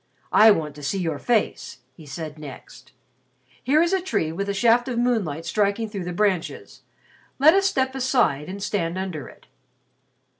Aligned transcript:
"I 0.33 0.49
want 0.49 0.73
to 0.77 0.81
see 0.81 0.97
your 0.97 1.19
face," 1.19 1.77
he 1.95 2.07
said 2.07 2.39
next. 2.39 2.91
"Here 3.61 3.83
is 3.83 3.93
a 3.93 4.01
tree 4.01 4.31
with 4.31 4.49
a 4.49 4.51
shaft 4.55 4.87
of 4.87 4.97
moonlight 4.97 5.45
striking 5.45 5.87
through 5.87 6.05
the 6.05 6.11
branches. 6.11 6.81
Let 7.37 7.53
us 7.53 7.67
step 7.67 7.93
aside 7.93 8.49
and 8.49 8.63
stand 8.63 8.97
under 8.97 9.27
it." 9.29 9.45